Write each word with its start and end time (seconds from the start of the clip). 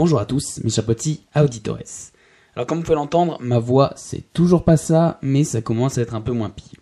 Bonjour 0.00 0.18
à 0.18 0.24
tous, 0.24 0.60
mes 0.64 0.70
chapotis 0.70 1.26
auditores. 1.36 2.12
Alors 2.56 2.66
comme 2.66 2.78
vous 2.78 2.84
pouvez 2.84 2.94
l'entendre, 2.94 3.36
ma 3.40 3.58
voix 3.58 3.92
c'est 3.96 4.32
toujours 4.32 4.64
pas 4.64 4.78
ça, 4.78 5.18
mais 5.20 5.44
ça 5.44 5.60
commence 5.60 5.98
à 5.98 6.00
être 6.00 6.14
un 6.14 6.22
peu 6.22 6.32
moins 6.32 6.48
pire. 6.48 6.79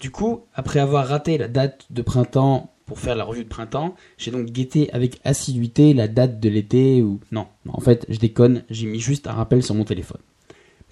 Du 0.00 0.10
coup, 0.10 0.44
après 0.54 0.80
avoir 0.80 1.06
raté 1.06 1.38
la 1.38 1.48
date 1.48 1.86
de 1.90 2.02
printemps 2.02 2.72
pour 2.84 3.00
faire 3.00 3.16
la 3.16 3.24
revue 3.24 3.44
de 3.44 3.48
printemps, 3.48 3.94
j'ai 4.18 4.30
donc 4.30 4.46
guetté 4.46 4.92
avec 4.92 5.20
assiduité 5.24 5.94
la 5.94 6.06
date 6.06 6.38
de 6.38 6.48
l'été 6.48 7.02
ou... 7.02 7.20
Non, 7.32 7.46
en 7.68 7.80
fait, 7.80 8.06
je 8.08 8.18
déconne, 8.18 8.64
j'ai 8.70 8.86
mis 8.86 9.00
juste 9.00 9.26
un 9.26 9.32
rappel 9.32 9.62
sur 9.62 9.74
mon 9.74 9.84
téléphone. 9.84 10.20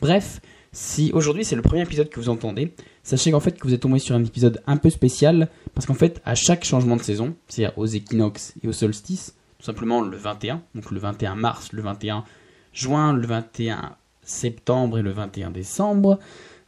Bref, 0.00 0.40
si 0.72 1.12
aujourd'hui 1.14 1.44
c'est 1.44 1.54
le 1.54 1.62
premier 1.62 1.82
épisode 1.82 2.08
que 2.08 2.18
vous 2.18 2.28
entendez, 2.28 2.74
sachez 3.04 3.30
qu'en 3.30 3.40
fait 3.40 3.56
que 3.58 3.66
vous 3.66 3.74
êtes 3.74 3.82
tombé 3.82 4.00
sur 4.00 4.16
un 4.16 4.24
épisode 4.24 4.60
un 4.66 4.76
peu 4.76 4.90
spécial, 4.90 5.48
parce 5.74 5.86
qu'en 5.86 5.94
fait, 5.94 6.20
à 6.24 6.34
chaque 6.34 6.64
changement 6.64 6.96
de 6.96 7.02
saison, 7.02 7.34
c'est-à-dire 7.46 7.78
aux 7.78 7.86
équinoxes 7.86 8.54
et 8.62 8.68
aux 8.68 8.72
solstices, 8.72 9.36
tout 9.58 9.66
simplement 9.66 10.00
le 10.00 10.16
21, 10.16 10.62
donc 10.74 10.90
le 10.90 10.98
21 10.98 11.36
mars, 11.36 11.72
le 11.72 11.82
21 11.82 12.24
juin, 12.72 13.12
le 13.12 13.26
21 13.26 13.96
septembre 14.22 14.98
et 14.98 15.02
le 15.02 15.12
21 15.12 15.50
décembre. 15.50 16.18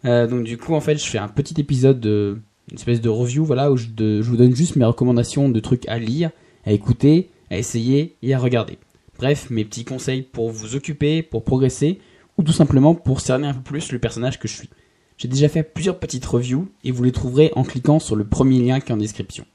Euh, 0.07 0.27
donc 0.27 0.45
du 0.45 0.57
coup, 0.57 0.75
en 0.75 0.81
fait, 0.81 0.97
je 0.97 1.05
fais 1.05 1.19
un 1.19 1.29
petit 1.29 1.61
épisode, 1.61 2.01
de, 2.01 2.39
une 2.71 2.79
espèce 2.79 3.01
de 3.01 3.09
review, 3.09 3.45
voilà, 3.45 3.71
où 3.71 3.77
je, 3.77 3.87
je, 3.99 4.23
vous 4.23 4.37
donne 4.37 4.55
juste 4.55 4.77
mes 4.77 4.85
recommandations 4.85 5.49
de 5.49 5.61
trucs 5.61 5.87
à 5.89 5.99
lire, 5.99 6.31
à 6.65 6.73
écouter, 6.73 7.31
à 7.51 7.59
essayer 7.59 8.17
et 8.23 8.35
à 8.35 8.39
regarder. 8.39 8.79
Bref, 9.19 9.49
mes 9.51 9.65
petits 9.65 9.85
conseils 9.85 10.23
pour 10.23 10.51
vous 10.51 10.77
occuper, 10.77 11.23
pour 11.23 11.43
progresser, 11.43 12.01
ou 12.39 12.43
tout 12.43 12.53
simplement 12.53 12.95
pour 12.95 13.21
cerner 13.21 13.49
un 13.49 13.55
peu 13.55 13.63
plus 13.63 13.93
le 13.93 13.99
personnage 13.99 14.39
que 14.39 14.49
je 14.49 14.55
suis. 14.55 14.71
J'ai 15.17 15.29
déjà 15.29 15.49
fait 15.49 15.63
plusieurs 15.63 15.99
petites 15.99 16.27
reviews 16.27 16.69
et 16.85 16.93
vous 16.93 17.03
les 17.03 17.13
trouverez 17.13 17.51
en 17.57 17.65
cliquant 17.65 17.99
sur 17.99 18.17
le 18.17 18.25
premier 18.25 18.61
lien 18.61 18.81
qui 18.81 18.93
est 18.93 18.95
en 18.95 18.99
description. 18.99 19.47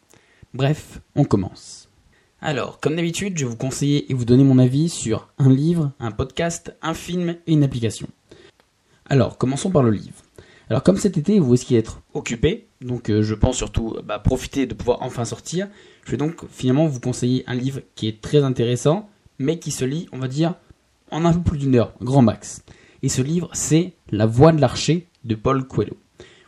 Bref, 0.56 1.02
on 1.16 1.24
commence. 1.24 1.90
Alors, 2.42 2.80
comme 2.80 2.96
d'habitude, 2.96 3.38
je 3.38 3.46
vais 3.46 3.52
vous 3.52 3.58
conseiller 3.58 4.12
et 4.12 4.16
vous 4.16 4.26
donner 4.26 4.44
mon 4.44 4.58
avis 4.58 4.90
sur 4.90 5.30
un 5.38 5.54
livre, 5.54 5.92
un 6.00 6.10
podcast, 6.10 6.76
un 6.82 6.96
film 6.96 7.36
et 7.46 7.54
une 7.54 7.64
application. 7.64 8.08
Alors, 9.08 9.38
commençons 9.38 9.70
par 9.70 9.84
le 9.84 9.92
livre. 9.92 10.21
Alors, 10.72 10.84
comme 10.84 10.96
cet 10.96 11.18
été, 11.18 11.38
vous 11.38 11.52
risquez 11.52 11.76
d'être 11.76 12.02
occupé, 12.14 12.66
donc 12.80 13.10
euh, 13.10 13.22
je 13.24 13.36
pense 13.36 13.58
surtout 13.58 13.98
bah, 14.06 14.20
profiter 14.20 14.68
de 14.68 14.74
pouvoir 14.74 15.00
enfin 15.02 15.26
sortir, 15.26 15.68
je 16.06 16.12
vais 16.12 16.16
donc 16.16 16.48
finalement 16.50 16.86
vous 16.86 17.02
conseiller 17.02 17.44
un 17.46 17.56
livre 17.56 17.82
qui 17.94 18.08
est 18.08 18.22
très 18.22 18.42
intéressant, 18.42 19.10
mais 19.38 19.60
qui 19.60 19.72
se 19.72 19.84
lit, 19.84 20.08
on 20.14 20.18
va 20.18 20.30
dire, 20.30 20.56
en 21.12 21.26
un 21.26 21.34
peu 21.34 21.42
plus 21.42 21.58
d'une 21.58 21.76
heure, 21.76 21.92
grand 22.00 22.22
max. 22.22 22.64
Et 23.04 23.10
ce 23.10 23.22
livre, 23.22 23.50
c'est 23.52 23.92
La 24.12 24.26
Voix 24.26 24.54
de 24.54 24.62
l'Archer 24.62 25.08
de 25.26 25.36
Paul 25.36 25.68
Coelho. 25.68 25.98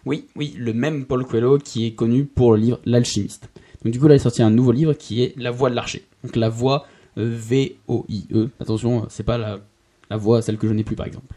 Oui, 0.05 0.29
oui, 0.37 0.55
le 0.57 0.71
même 0.71 1.03
Paul 1.03 1.25
Coelho 1.25 1.57
qui 1.57 1.85
est 1.85 1.93
connu 1.93 2.23
pour 2.23 2.53
le 2.53 2.61
livre 2.61 2.79
L'Alchimiste. 2.85 3.49
Donc 3.83 3.91
du 3.91 3.99
coup 3.99 4.07
là 4.07 4.13
il 4.13 4.19
est 4.19 4.19
sorti 4.19 4.41
un 4.41 4.51
nouveau 4.51 4.71
livre 4.71 4.93
qui 4.93 5.21
est 5.21 5.33
La 5.35 5.51
Voix 5.51 5.69
de 5.69 5.75
l'Archer. 5.75 6.05
Donc 6.23 6.37
la 6.37 6.47
voix 6.47 6.87
euh, 7.17 7.29
V-O-I-E. 7.29 8.51
Attention, 8.61 9.05
c'est 9.09 9.23
pas 9.23 9.37
la, 9.37 9.59
la 10.09 10.15
voix 10.15 10.41
celle 10.41 10.57
que 10.57 10.69
je 10.69 10.71
n'ai 10.71 10.85
plus 10.85 10.95
par 10.95 11.07
exemple. 11.07 11.35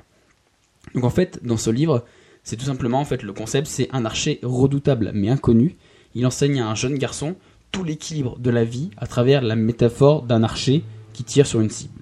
Donc 0.95 1.03
en 1.03 1.11
fait 1.11 1.41
dans 1.43 1.57
ce 1.57 1.71
livre 1.71 2.05
c'est 2.47 2.57
tout 2.57 2.65
simplement 2.65 3.01
en 3.01 3.05
fait 3.05 3.23
le 3.23 3.33
concept 3.35 3.67
c'est 3.67 3.89
un 3.93 4.07
archer 4.07 4.41
redoutable 4.43 5.11
mais 5.13 5.29
inconnu. 5.29 5.77
Il 6.15 6.25
enseigne 6.25 6.61
à 6.61 6.69
un 6.69 6.75
jeune 6.75 6.97
garçon 6.97 7.37
tout 7.73 7.85
l'équilibre 7.85 8.39
de 8.39 8.49
la 8.49 8.65
vie 8.65 8.91
à 8.97 9.07
travers 9.07 9.43
la 9.43 9.57
métaphore 9.57 10.23
d'un 10.23 10.43
archer 10.43 10.83
qui 11.13 11.25
tire 11.25 11.47
sur 11.47 11.61
une 11.61 11.69
cible. 11.69 12.01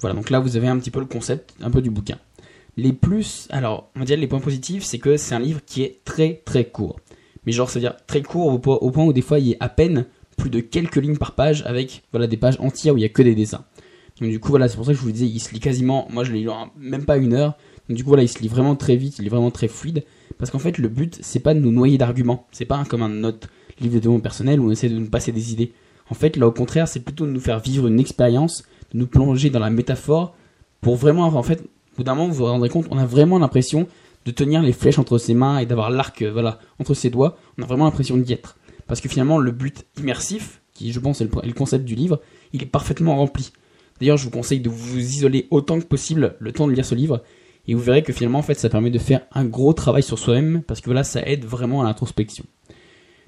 Voilà, 0.00 0.14
donc 0.14 0.30
là 0.30 0.40
vous 0.40 0.56
avez 0.56 0.68
un 0.68 0.78
petit 0.78 0.90
peu 0.90 1.00
le 1.00 1.06
concept, 1.06 1.54
un 1.60 1.70
peu 1.70 1.82
du 1.82 1.90
bouquin. 1.90 2.18
Les 2.76 2.92
plus, 2.92 3.48
alors 3.50 3.90
on 3.94 3.98
va 3.98 4.04
dire 4.04 4.16
les 4.16 4.26
points 4.26 4.40
positifs, 4.40 4.84
c'est 4.84 4.98
que 4.98 5.16
c'est 5.16 5.34
un 5.34 5.40
livre 5.40 5.60
qui 5.66 5.82
est 5.82 6.00
très 6.04 6.40
très 6.46 6.64
court 6.64 6.96
mais 7.46 7.52
genre 7.52 7.70
c'est-à-dire 7.70 7.96
très 8.06 8.22
court 8.22 8.46
au, 8.46 8.58
point 8.58 9.04
où 9.04 9.12
des 9.12 9.22
fois 9.22 9.38
il 9.38 9.48
y 9.48 9.54
a 9.54 9.56
à 9.60 9.68
peine 9.68 10.06
plus 10.36 10.50
de 10.50 10.60
quelques 10.60 10.96
lignes 10.96 11.16
par 11.16 11.32
page 11.32 11.62
avec 11.66 12.02
voilà 12.12 12.26
des 12.26 12.36
pages 12.36 12.56
entières 12.58 12.94
où 12.94 12.96
il 12.96 13.02
y 13.02 13.06
a 13.06 13.08
que 13.08 13.22
des 13.22 13.34
dessins. 13.34 13.64
Donc 14.20 14.30
du 14.30 14.38
coup 14.38 14.50
voilà 14.50 14.68
c'est 14.68 14.76
pour 14.76 14.86
ça 14.86 14.92
que 14.92 14.98
je 14.98 15.02
vous 15.02 15.10
disais 15.10 15.26
il 15.26 15.40
se 15.40 15.52
lit 15.52 15.60
quasiment, 15.60 16.06
moi 16.10 16.24
je 16.24 16.32
l'ai 16.32 16.40
lu 16.40 16.50
même 16.76 17.04
pas 17.04 17.16
une 17.16 17.34
heure. 17.34 17.56
Donc 17.88 17.96
du 17.96 18.04
coup 18.04 18.10
voilà 18.10 18.22
il 18.22 18.28
se 18.28 18.38
lit 18.40 18.48
vraiment 18.48 18.76
très 18.76 18.96
vite, 18.96 19.18
il 19.18 19.26
est 19.26 19.30
vraiment 19.30 19.50
très 19.50 19.68
fluide 19.68 20.04
parce 20.38 20.50
qu'en 20.50 20.58
fait 20.58 20.78
le 20.78 20.88
but 20.88 21.18
c'est 21.20 21.40
pas 21.40 21.54
de 21.54 21.60
nous 21.60 21.72
noyer 21.72 21.98
d'arguments, 21.98 22.46
c'est 22.52 22.64
pas 22.64 22.84
comme 22.84 23.02
un 23.02 23.24
autre 23.24 23.48
livre 23.80 23.94
de 23.94 23.98
développement 23.98 24.20
personnel 24.20 24.60
où 24.60 24.68
on 24.68 24.70
essaie 24.70 24.88
de 24.88 24.98
nous 24.98 25.10
passer 25.10 25.32
des 25.32 25.52
idées. 25.52 25.72
En 26.10 26.14
fait 26.14 26.36
là 26.36 26.46
au 26.46 26.52
contraire 26.52 26.86
c'est 26.88 27.00
plutôt 27.00 27.26
de 27.26 27.32
nous 27.32 27.40
faire 27.40 27.58
vivre 27.60 27.86
une 27.86 27.98
expérience, 27.98 28.64
de 28.92 28.98
nous 28.98 29.06
plonger 29.06 29.50
dans 29.50 29.60
la 29.60 29.70
métaphore 29.70 30.34
pour 30.80 30.96
vraiment 30.96 31.24
en 31.24 31.42
fait 31.42 31.62
au 31.62 31.96
bout 31.98 32.04
d'un 32.04 32.14
moment 32.14 32.28
vous 32.28 32.34
vous 32.34 32.44
rendrez 32.44 32.68
compte 32.68 32.86
on 32.90 32.98
a 32.98 33.06
vraiment 33.06 33.38
l'impression 33.38 33.88
de 34.24 34.30
tenir 34.30 34.62
les 34.62 34.72
flèches 34.72 34.98
entre 34.98 35.18
ses 35.18 35.34
mains 35.34 35.58
et 35.58 35.66
d'avoir 35.66 35.90
l'arc 35.90 36.22
euh, 36.22 36.32
voilà 36.32 36.58
entre 36.80 36.94
ses 36.94 37.10
doigts, 37.10 37.36
on 37.58 37.62
a 37.62 37.66
vraiment 37.66 37.84
l'impression 37.84 38.16
d'y 38.16 38.32
être. 38.32 38.56
Parce 38.86 39.00
que 39.00 39.08
finalement, 39.08 39.38
le 39.38 39.50
but 39.50 39.86
immersif, 39.98 40.60
qui 40.74 40.92
je 40.92 41.00
pense 41.00 41.20
est 41.20 41.24
le, 41.24 41.52
concept 41.52 41.84
du 41.84 41.94
livre, 41.94 42.20
il 42.52 42.62
est 42.62 42.66
parfaitement 42.66 43.16
rempli. 43.16 43.52
D'ailleurs, 44.04 44.18
je 44.18 44.24
vous 44.24 44.30
conseille 44.30 44.60
de 44.60 44.68
vous 44.68 44.98
isoler 44.98 45.48
autant 45.50 45.80
que 45.80 45.86
possible 45.86 46.36
le 46.38 46.52
temps 46.52 46.66
de 46.66 46.72
lire 46.74 46.84
ce 46.84 46.94
livre, 46.94 47.22
et 47.66 47.72
vous 47.72 47.80
verrez 47.80 48.02
que 48.02 48.12
finalement, 48.12 48.40
en 48.40 48.42
fait, 48.42 48.52
ça 48.52 48.68
permet 48.68 48.90
de 48.90 48.98
faire 48.98 49.22
un 49.32 49.46
gros 49.46 49.72
travail 49.72 50.02
sur 50.02 50.18
soi-même, 50.18 50.60
parce 50.60 50.82
que 50.82 50.84
voilà, 50.84 51.04
ça 51.04 51.26
aide 51.26 51.46
vraiment 51.46 51.80
à 51.80 51.84
l'introspection. 51.84 52.44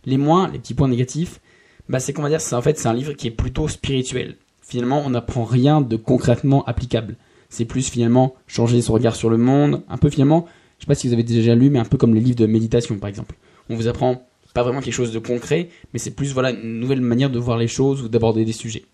Les 0.04 0.18
moins, 0.18 0.50
les 0.52 0.58
petits 0.58 0.74
points 0.74 0.88
négatifs, 0.88 1.40
bah, 1.88 1.98
c'est 1.98 2.12
qu'on 2.12 2.20
va 2.20 2.28
dire, 2.28 2.42
c'est 2.42 2.54
en 2.54 2.60
fait, 2.60 2.78
c'est 2.78 2.88
un 2.88 2.92
livre 2.92 3.14
qui 3.14 3.26
est 3.26 3.30
plutôt 3.30 3.68
spirituel. 3.68 4.36
Finalement, 4.60 5.02
on 5.02 5.08
n'apprend 5.08 5.44
rien 5.44 5.80
de 5.80 5.96
concrètement 5.96 6.62
applicable. 6.66 7.16
C'est 7.48 7.64
plus 7.64 7.88
finalement 7.88 8.34
changer 8.46 8.82
son 8.82 8.92
regard 8.92 9.16
sur 9.16 9.30
le 9.30 9.38
monde, 9.38 9.80
un 9.88 9.96
peu 9.96 10.10
finalement 10.10 10.44
je 10.76 10.84
sais 10.84 10.88
pas 10.88 10.94
si 10.94 11.06
vous 11.06 11.14
avez 11.14 11.22
déjà 11.22 11.54
lu, 11.54 11.70
mais 11.70 11.78
un 11.78 11.86
peu 11.86 11.96
comme 11.96 12.14
les 12.14 12.20
livres 12.20 12.36
de 12.36 12.44
méditation, 12.44 12.98
par 12.98 13.08
exemple. 13.08 13.34
On 13.70 13.76
vous 13.76 13.88
apprend 13.88 14.28
pas 14.52 14.62
vraiment 14.62 14.82
quelque 14.82 14.92
chose 14.92 15.12
de 15.12 15.18
concret, 15.18 15.70
mais 15.94 15.98
c'est 15.98 16.10
plus 16.10 16.34
voilà 16.34 16.50
une 16.50 16.80
nouvelle 16.80 17.00
manière 17.00 17.30
de 17.30 17.38
voir 17.38 17.56
les 17.56 17.66
choses 17.66 18.02
ou 18.02 18.10
d'aborder 18.10 18.44
des 18.44 18.52
sujets. 18.52 18.84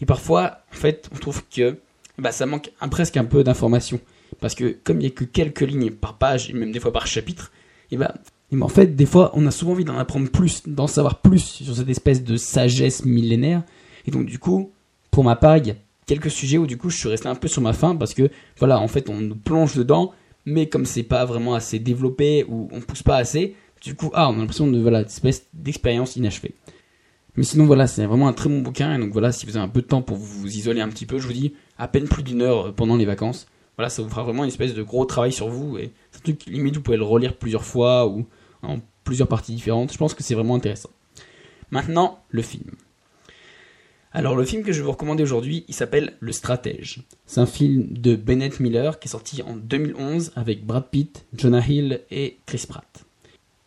Et 0.00 0.06
parfois, 0.06 0.58
en 0.72 0.76
fait, 0.76 1.08
on 1.14 1.18
trouve 1.18 1.42
que 1.48 1.78
bah, 2.18 2.32
ça 2.32 2.46
manque 2.46 2.70
presque 2.90 3.16
un 3.16 3.24
peu 3.24 3.44
d'information. 3.44 4.00
Parce 4.40 4.54
que 4.54 4.76
comme 4.84 4.98
il 4.98 5.04
n'y 5.04 5.06
a 5.06 5.10
que 5.10 5.24
quelques 5.24 5.62
lignes 5.62 5.90
par 5.90 6.18
page, 6.18 6.50
et 6.50 6.52
même 6.52 6.72
des 6.72 6.80
fois 6.80 6.92
par 6.92 7.06
chapitre, 7.06 7.52
et 7.90 7.96
bah, 7.96 8.14
et 8.52 8.62
en 8.62 8.68
fait, 8.68 8.94
des 8.94 9.06
fois, 9.06 9.32
on 9.34 9.46
a 9.46 9.50
souvent 9.50 9.72
envie 9.72 9.84
d'en 9.84 9.98
apprendre 9.98 10.28
plus, 10.30 10.62
d'en 10.66 10.86
savoir 10.86 11.20
plus 11.20 11.40
sur 11.40 11.74
cette 11.74 11.88
espèce 11.88 12.22
de 12.22 12.36
sagesse 12.36 13.04
millénaire. 13.04 13.64
Et 14.06 14.10
donc, 14.10 14.26
du 14.26 14.38
coup, 14.38 14.70
pour 15.10 15.24
ma 15.24 15.34
part, 15.34 15.56
il 15.56 15.66
y 15.66 15.70
a 15.70 15.74
quelques 16.06 16.30
sujets 16.30 16.58
où, 16.58 16.66
du 16.66 16.76
coup, 16.76 16.90
je 16.90 16.96
suis 16.96 17.08
resté 17.08 17.28
un 17.28 17.34
peu 17.34 17.48
sur 17.48 17.60
ma 17.60 17.72
faim 17.72 17.96
parce 17.96 18.14
que, 18.14 18.30
voilà, 18.58 18.78
en 18.78 18.86
fait, 18.86 19.08
on 19.08 19.16
nous 19.16 19.34
plonge 19.34 19.74
dedans 19.74 20.12
mais 20.46 20.68
comme 20.68 20.86
c'est 20.86 21.02
pas 21.02 21.24
vraiment 21.24 21.54
assez 21.54 21.78
développé 21.78 22.46
ou 22.48 22.68
on 22.72 22.80
pousse 22.80 23.02
pas 23.02 23.16
assez, 23.16 23.54
du 23.82 23.94
coup, 23.94 24.10
ah, 24.14 24.30
on 24.30 24.34
a 24.34 24.38
l'impression 24.38 24.68
de 24.68 24.80
voilà, 24.80 25.02
espèce 25.02 25.46
d'expérience 25.52 26.16
inachevée. 26.16 26.54
Mais 27.36 27.44
sinon, 27.44 27.66
voilà, 27.66 27.86
c'est 27.86 28.06
vraiment 28.06 28.28
un 28.28 28.32
très 28.32 28.48
bon 28.48 28.60
bouquin. 28.60 28.94
Et 28.94 28.98
donc 28.98 29.12
voilà, 29.12 29.32
si 29.32 29.46
vous 29.46 29.56
avez 29.56 29.64
un 29.64 29.68
peu 29.68 29.82
de 29.82 29.86
temps 29.86 30.02
pour 30.02 30.16
vous 30.16 30.46
isoler 30.46 30.80
un 30.80 30.88
petit 30.88 31.06
peu, 31.06 31.18
je 31.18 31.26
vous 31.26 31.32
dis 31.32 31.54
à 31.78 31.88
peine 31.88 32.08
plus 32.08 32.22
d'une 32.22 32.42
heure 32.42 32.74
pendant 32.74 32.96
les 32.96 33.04
vacances. 33.04 33.46
Voilà, 33.76 33.90
ça 33.90 34.02
vous 34.02 34.08
fera 34.08 34.22
vraiment 34.22 34.44
une 34.44 34.48
espèce 34.48 34.74
de 34.74 34.82
gros 34.82 35.04
travail 35.04 35.32
sur 35.32 35.48
vous. 35.48 35.76
Et 35.76 35.92
c'est 36.10 36.18
un 36.18 36.22
truc 36.22 36.46
limite, 36.46 36.76
vous 36.76 36.82
pouvez 36.82 36.96
le 36.96 37.04
relire 37.04 37.36
plusieurs 37.36 37.64
fois 37.64 38.06
ou 38.08 38.26
en 38.62 38.78
plusieurs 39.04 39.28
parties 39.28 39.54
différentes. 39.54 39.92
Je 39.92 39.98
pense 39.98 40.14
que 40.14 40.22
c'est 40.22 40.34
vraiment 40.34 40.54
intéressant. 40.54 40.90
Maintenant, 41.70 42.20
le 42.30 42.42
film. 42.42 42.70
Alors 44.12 44.34
le 44.34 44.46
film 44.46 44.62
que 44.62 44.72
je 44.72 44.78
vais 44.78 44.84
vous 44.84 44.92
recommander 44.92 45.22
aujourd'hui, 45.22 45.66
il 45.68 45.74
s'appelle 45.74 46.16
Le 46.20 46.32
Stratège. 46.32 47.02
C'est 47.26 47.40
un 47.40 47.46
film 47.46 47.86
de 47.90 48.16
Bennett 48.16 48.60
Miller 48.60 48.98
qui 48.98 49.08
est 49.08 49.10
sorti 49.10 49.42
en 49.42 49.56
2011 49.56 50.32
avec 50.36 50.64
Brad 50.64 50.88
Pitt, 50.90 51.26
Jonah 51.36 51.60
Hill 51.66 52.00
et 52.10 52.38
Chris 52.46 52.64
Pratt. 52.66 53.05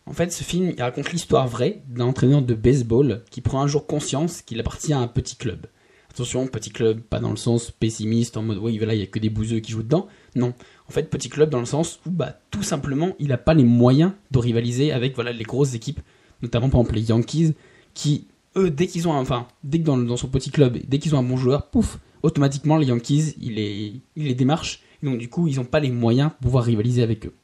En 0.06 0.12
fait, 0.12 0.32
ce 0.32 0.42
film 0.42 0.72
il 0.76 0.82
raconte 0.82 1.12
l'histoire 1.12 1.46
vraie 1.46 1.82
d'un 1.88 2.06
entraîneur 2.06 2.42
de 2.42 2.54
baseball 2.54 3.22
qui 3.30 3.40
prend 3.40 3.62
un 3.62 3.66
jour 3.66 3.86
conscience 3.86 4.42
qu'il 4.42 4.60
appartient 4.60 4.92
à 4.92 4.98
un 4.98 5.08
petit 5.08 5.36
club. 5.36 5.66
Attention, 6.10 6.48
petit 6.48 6.70
club, 6.70 7.00
pas 7.00 7.20
dans 7.20 7.30
le 7.30 7.36
sens 7.36 7.70
pessimiste, 7.70 8.36
en 8.36 8.42
mode 8.42 8.58
oui, 8.58 8.76
voilà, 8.78 8.94
il 8.94 9.00
y 9.00 9.04
a 9.04 9.06
que 9.06 9.20
des 9.20 9.30
bouseux 9.30 9.60
qui 9.60 9.70
jouent 9.70 9.84
dedans. 9.84 10.08
Non, 10.34 10.54
en 10.88 10.90
fait, 10.90 11.04
petit 11.04 11.28
club 11.28 11.50
dans 11.50 11.60
le 11.60 11.66
sens 11.66 12.00
où 12.04 12.10
bah 12.10 12.40
tout 12.50 12.64
simplement, 12.64 13.14
il 13.20 13.28
n'a 13.28 13.38
pas 13.38 13.54
les 13.54 13.62
moyens 13.62 14.12
de 14.32 14.38
rivaliser 14.38 14.90
avec 14.90 15.14
voilà 15.14 15.32
les 15.32 15.44
grosses 15.44 15.74
équipes, 15.74 16.00
notamment 16.42 16.68
par 16.68 16.80
exemple 16.80 16.94
les 16.96 17.02
Yankees, 17.02 17.54
qui 17.94 18.26
eux, 18.56 18.70
dès 18.70 18.86
qu'ils 18.86 19.06
ont, 19.08 19.12
enfin, 19.12 19.46
dès 19.62 19.78
que 19.78 19.84
dans, 19.84 20.16
son 20.16 20.28
petit 20.28 20.50
club, 20.50 20.78
dès 20.88 20.98
qu'ils 20.98 21.14
ont 21.14 21.18
un 21.18 21.22
bon 21.22 21.36
joueur, 21.36 21.68
pouf, 21.68 21.98
automatiquement 22.22 22.76
les 22.76 22.86
Yankees, 22.86 23.34
il 23.40 23.54
les, 23.54 24.00
les 24.16 24.34
démarche. 24.34 24.82
Et 25.02 25.06
donc 25.06 25.18
du 25.18 25.28
coup, 25.28 25.46
ils 25.46 25.56
n'ont 25.56 25.64
pas 25.64 25.80
les 25.80 25.90
moyens 25.90 26.30
pour 26.30 26.40
pouvoir 26.40 26.64
rivaliser 26.64 27.02
avec 27.02 27.26
eux. 27.26 27.34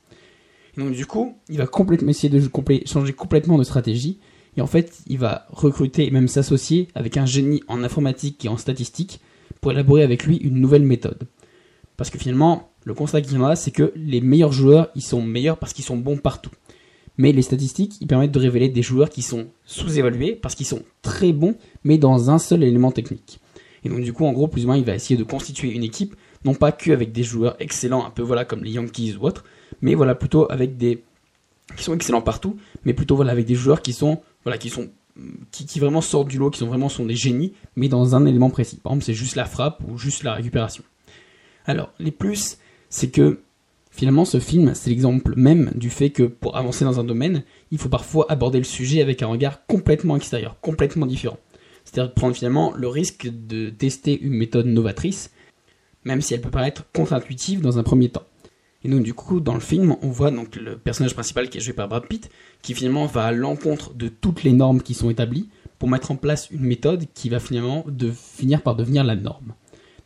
Donc 0.76 0.93
du 0.93 1.06
coup, 1.06 1.37
il 1.49 1.58
va 1.58 1.67
complètement 1.67 2.11
essayer 2.11 2.28
de 2.28 2.40
changer 2.87 3.12
complètement 3.12 3.58
de 3.58 3.64
stratégie. 3.64 4.19
Et 4.56 4.61
en 4.61 4.67
fait, 4.67 5.00
il 5.06 5.19
va 5.19 5.46
recruter 5.50 6.06
et 6.06 6.11
même 6.11 6.28
s'associer 6.28 6.88
avec 6.94 7.17
un 7.17 7.26
génie 7.26 7.62
en 7.69 7.82
informatique 7.84 8.44
et 8.44 8.49
en 8.49 8.56
statistique 8.56 9.20
pour 9.61 9.73
élaborer 9.73 10.02
avec 10.02 10.25
lui 10.25 10.37
une 10.37 10.61
nouvelle 10.61 10.82
méthode. 10.82 11.28
Parce 11.96 12.11
que 12.11 12.19
finalement, 12.19 12.70
le 12.84 12.94
constat 12.94 13.20
qu'il 13.20 13.34
y 13.34 13.38
en 13.38 13.44
a, 13.44 13.56
c'est 13.56 13.70
que 13.70 13.93
les 13.96 14.20
meilleurs 14.20 14.52
joueurs, 14.52 14.88
ils 14.94 15.02
sont 15.02 15.23
meilleurs 15.23 15.58
parce 15.58 15.73
qu'ils 15.73 15.84
sont 15.84 15.96
bons 15.96 16.19
partout. 16.19 16.50
Mais 17.19 17.32
les 17.32 17.43
statistiques, 17.43 17.96
ils 18.00 18.06
permettent 18.06 18.32
de 18.32 18.38
révéler 18.38 18.69
des 18.69 18.82
joueurs 18.82 19.08
qui 19.08 19.23
sont 19.23 19.46
sous-évalués 19.64 20.34
parce 20.34 20.55
qu'ils 20.55 20.67
sont 20.67 20.82
très 21.02 21.32
bons, 21.32 21.56
mais 21.84 21.96
dans 21.96 22.31
un 22.31 22.38
seul 22.38 22.62
élément 22.62 22.93
technique. 22.93 23.40
Et 23.84 23.88
donc 23.88 24.02
du 24.02 24.12
coup, 24.12 24.26
en 24.26 24.32
gros, 24.32 24.49
plus 24.49 24.64
ou 24.64 24.67
moins, 24.67 24.76
il 24.76 24.84
va 24.84 24.94
essayer 24.94 25.17
de 25.17 25.25
constituer 25.25 25.70
une 25.70 25.84
équipe, 25.84 26.14
non 26.46 26.54
pas 26.54 26.72
que 26.72 26.90
avec 26.93 27.12
des 27.12 27.22
joueurs 27.22 27.56
excellents, 27.58 28.06
un 28.06 28.10
peu 28.10 28.22
voilà 28.22 28.44
comme 28.44 28.64
les 28.64 28.70
Yankees 28.70 29.16
ou 29.20 29.25
autres, 29.26 29.44
mais 29.82 29.94
voilà 29.94 30.14
plutôt 30.14 30.50
avec 30.50 30.76
des 30.78 31.02
qui 31.76 31.82
sont 31.82 31.94
excellents 31.94 32.22
partout, 32.22 32.56
mais 32.84 32.94
plutôt 32.94 33.16
voilà 33.16 33.32
avec 33.32 33.44
des 33.44 33.56
joueurs 33.56 33.82
qui 33.82 33.93
sont 33.93 34.22
qui 34.58 34.70
sont 34.70 34.88
qui, 35.50 35.81
vraiment 35.81 36.02
sortent 36.02 36.28
du 36.28 36.38
lot, 36.38 36.50
qui 36.50 36.58
sont 36.58 36.66
vraiment 36.66 36.88
sont 36.88 37.06
des 37.06 37.16
génies, 37.16 37.52
mais 37.75 37.88
dans 37.88 38.14
un 38.14 38.26
élément 38.26 38.50
précis. 38.50 38.76
Par 38.76 38.93
exemple, 38.93 39.04
c'est 39.04 39.14
juste 39.14 39.34
la 39.34 39.46
frappe 39.46 39.82
ou 39.88 39.98
juste 39.98 40.22
la 40.22 40.34
récupération. 40.34 40.84
Alors, 41.64 41.90
les 41.98 42.10
plus, 42.10 42.58
c'est 42.88 43.10
que 43.10 43.40
Finalement, 43.96 44.26
ce 44.26 44.40
film, 44.40 44.75
c'est 44.75 44.90
l'exemple 44.90 45.32
même 45.37 45.72
du 45.75 45.88
fait 45.88 46.10
que 46.10 46.25
pour 46.25 46.58
avancer 46.58 46.84
dans 46.84 47.00
un 47.00 47.04
domaine, 47.04 47.44
il 47.70 47.78
faut 47.78 47.88
parfois 47.88 48.26
aborder 48.28 48.58
le 48.58 48.64
sujet 48.64 49.00
avec 49.00 49.22
un 49.22 49.26
regard 49.26 49.64
complètement 49.64 50.16
extérieur, 50.16 50.60
complètement 50.60 51.06
différent. 51.06 51.38
C'est-à-dire 51.82 52.12
prendre 52.12 52.37
finalement 52.37 52.75
le 52.76 52.88
risque 52.88 53.26
de 53.26 53.70
tester 53.70 54.20
une 54.20 54.34
méthode 54.34 54.66
novatrice, 54.66 55.31
même 56.06 56.23
si 56.23 56.32
elle 56.32 56.41
peut 56.41 56.50
paraître 56.50 56.85
contre-intuitive 56.94 57.61
dans 57.61 57.79
un 57.79 57.82
premier 57.82 58.08
temps. 58.08 58.23
Et 58.85 58.88
donc 58.88 59.03
du 59.03 59.12
coup, 59.12 59.41
dans 59.41 59.55
le 59.55 59.61
film, 59.61 59.97
on 60.03 60.08
voit 60.08 60.31
donc 60.31 60.55
le 60.56 60.79
personnage 60.79 61.14
principal 61.14 61.50
qui 61.50 61.58
est 61.58 61.61
joué 61.61 61.73
par 61.73 61.88
Brad 61.88 62.06
Pitt, 62.06 62.31
qui 62.62 62.75
finalement 62.75 63.06
va 63.06 63.25
à 63.25 63.32
l'encontre 63.32 63.93
de 63.94 64.08
toutes 64.08 64.44
les 64.44 64.53
normes 64.53 64.81
qui 64.81 64.94
sont 64.94 65.11
établies 65.11 65.49
pour 65.79 65.88
mettre 65.88 66.11
en 66.12 66.17
place 66.17 66.49
une 66.50 66.62
méthode 66.62 67.05
qui 67.12 67.29
va 67.29 67.41
finalement 67.41 67.85
de 67.88 68.11
finir 68.11 68.62
par 68.62 68.76
devenir 68.76 69.03
la 69.05 69.17
norme. 69.17 69.55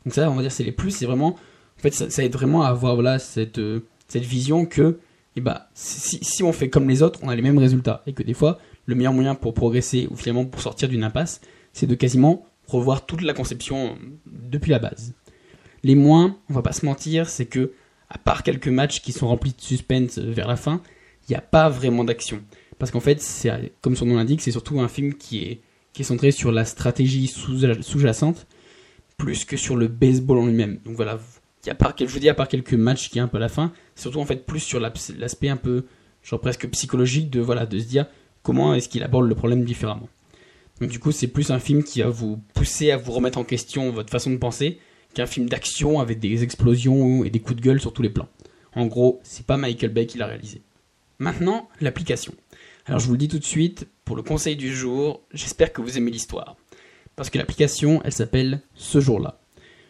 Donc 0.04 0.14
ça, 0.14 0.30
on 0.30 0.34
va 0.34 0.42
dire, 0.42 0.50
c'est 0.50 0.64
les 0.64 0.72
plus, 0.72 0.90
c'est 0.90 1.06
vraiment 1.06 1.36
en 1.78 1.82
fait, 1.82 1.92
ça, 1.92 2.24
aide 2.24 2.32
vraiment 2.32 2.62
à 2.62 2.68
avoir 2.68 2.94
voilà, 2.94 3.18
cette, 3.18 3.58
euh, 3.58 3.80
cette 4.08 4.24
vision 4.24 4.64
que 4.66 4.98
eh 5.36 5.40
ben, 5.40 5.60
si, 5.74 6.18
si, 6.22 6.42
on 6.42 6.52
fait 6.52 6.68
comme 6.68 6.88
les 6.88 7.02
autres, 7.02 7.20
on 7.22 7.28
a 7.28 7.36
les 7.36 7.42
mêmes 7.42 7.58
résultats. 7.58 8.02
Et 8.06 8.12
que 8.12 8.22
des 8.22 8.34
fois, 8.34 8.58
le 8.86 8.94
meilleur 8.94 9.12
moyen 9.12 9.34
pour 9.34 9.54
progresser 9.54 10.08
ou 10.10 10.16
finalement 10.16 10.44
pour 10.44 10.60
sortir 10.60 10.88
d'une 10.88 11.04
impasse, 11.04 11.40
c'est 11.72 11.86
de 11.86 11.94
quasiment 11.94 12.46
revoir 12.66 13.06
toute 13.06 13.22
la 13.22 13.32
conception 13.32 13.96
depuis 14.26 14.70
la 14.70 14.78
base. 14.78 15.14
Les 15.82 15.94
moins, 15.94 16.38
on 16.48 16.54
va 16.54 16.62
pas 16.62 16.72
se 16.72 16.84
mentir, 16.84 17.28
c'est 17.28 17.46
que, 17.46 17.72
à 18.08 18.18
part 18.18 18.42
quelques 18.42 18.68
matchs 18.68 19.00
qui 19.00 19.12
sont 19.12 19.28
remplis 19.28 19.52
de 19.52 19.60
suspense 19.60 20.18
vers 20.18 20.48
la 20.48 20.56
fin, 20.56 20.82
il 21.28 21.32
n'y 21.32 21.36
a 21.36 21.40
pas 21.40 21.68
vraiment 21.68 22.04
d'action. 22.04 22.42
Parce 22.78 22.90
qu'en 22.90 23.00
fait, 23.00 23.20
c'est, 23.20 23.72
comme 23.80 23.96
son 23.96 24.06
nom 24.06 24.16
l'indique, 24.16 24.40
c'est 24.40 24.50
surtout 24.50 24.80
un 24.80 24.88
film 24.88 25.14
qui 25.14 25.44
est, 25.44 25.60
qui 25.92 26.02
est 26.02 26.04
centré 26.04 26.30
sur 26.30 26.52
la 26.52 26.64
stratégie 26.64 27.26
sous-jacente, 27.28 28.46
plus 29.16 29.44
que 29.44 29.56
sur 29.56 29.76
le 29.76 29.88
baseball 29.88 30.38
en 30.38 30.46
lui-même. 30.46 30.78
Donc 30.84 30.96
voilà, 30.96 31.18
je 31.64 32.04
vous 32.06 32.18
dis, 32.18 32.28
à 32.28 32.34
part 32.34 32.48
quelques 32.48 32.74
matchs 32.74 33.10
qui 33.10 33.18
est 33.18 33.22
un 33.22 33.28
peu 33.28 33.38
la 33.38 33.48
fin, 33.48 33.72
c'est 33.94 34.02
surtout 34.02 34.20
en 34.20 34.24
fait 34.24 34.46
plus 34.46 34.60
sur 34.60 34.80
l'aspect 34.80 35.48
un 35.48 35.56
peu, 35.56 35.84
genre 36.22 36.40
presque 36.40 36.68
psychologique 36.70 37.30
de, 37.30 37.40
voilà, 37.40 37.66
de 37.66 37.78
se 37.78 37.84
dire 37.84 38.06
comment 38.42 38.74
est-ce 38.74 38.88
qu'il 38.88 39.02
aborde 39.02 39.26
le 39.26 39.34
problème 39.34 39.64
différemment. 39.64 40.08
Donc 40.80 40.90
du 40.90 40.98
coup, 40.98 41.12
c'est 41.12 41.26
plus 41.26 41.50
un 41.50 41.58
film 41.58 41.84
qui 41.84 42.00
va 42.00 42.08
vous 42.08 42.38
pousser 42.54 42.90
à 42.90 42.96
vous 42.96 43.12
remettre 43.12 43.38
en 43.38 43.44
question 43.44 43.90
votre 43.90 44.10
façon 44.10 44.30
de 44.30 44.38
penser 44.38 44.78
qu'un 45.14 45.26
film 45.26 45.48
d'action 45.48 46.00
avec 46.00 46.18
des 46.18 46.42
explosions 46.42 47.24
et 47.24 47.30
des 47.30 47.40
coups 47.40 47.60
de 47.60 47.64
gueule 47.64 47.80
sur 47.80 47.92
tous 47.92 48.02
les 48.02 48.10
plans. 48.10 48.28
En 48.74 48.86
gros, 48.86 49.20
c'est 49.22 49.46
pas 49.46 49.56
Michael 49.56 49.92
Bay 49.92 50.06
qui 50.06 50.18
l'a 50.18 50.26
réalisé. 50.26 50.62
Maintenant, 51.18 51.68
l'application. 51.80 52.32
Alors 52.86 53.00
je 53.00 53.06
vous 53.06 53.12
le 53.12 53.18
dis 53.18 53.28
tout 53.28 53.38
de 53.38 53.44
suite, 53.44 53.86
pour 54.04 54.16
le 54.16 54.22
conseil 54.22 54.56
du 54.56 54.74
jour, 54.74 55.22
j'espère 55.32 55.72
que 55.72 55.82
vous 55.82 55.98
aimez 55.98 56.10
l'histoire. 56.10 56.56
Parce 57.16 57.30
que 57.30 57.38
l'application, 57.38 58.00
elle 58.04 58.12
s'appelle 58.12 58.62
Ce 58.74 59.00
jour-là. 59.00 59.40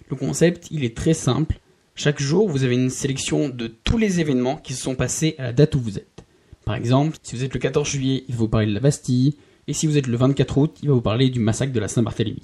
Le 0.08 0.16
concept, 0.16 0.68
il 0.70 0.84
est 0.84 0.96
très 0.96 1.14
simple. 1.14 1.60
Chaque 1.94 2.20
jour, 2.20 2.48
vous 2.48 2.64
avez 2.64 2.74
une 2.74 2.90
sélection 2.90 3.48
de 3.48 3.68
tous 3.68 3.98
les 3.98 4.20
événements 4.20 4.56
qui 4.56 4.74
se 4.74 4.82
sont 4.82 4.96
passés 4.96 5.36
à 5.38 5.44
la 5.44 5.52
date 5.52 5.74
où 5.74 5.80
vous 5.80 5.98
êtes. 5.98 6.24
Par 6.64 6.74
exemple, 6.74 7.16
si 7.22 7.36
vous 7.36 7.44
êtes 7.44 7.54
le 7.54 7.60
14 7.60 7.88
juillet, 7.88 8.24
il 8.28 8.34
va 8.34 8.38
vous 8.38 8.48
parler 8.48 8.66
de 8.66 8.74
la 8.74 8.80
Bastille, 8.80 9.36
et 9.66 9.72
si 9.72 9.86
vous 9.86 9.96
êtes 9.96 10.06
le 10.06 10.16
24 10.16 10.58
août, 10.58 10.78
il 10.82 10.88
va 10.88 10.94
vous 10.94 11.00
parler 11.00 11.30
du 11.30 11.38
massacre 11.38 11.72
de 11.72 11.80
la 11.80 11.88
Saint-Barthélemy. 11.88 12.42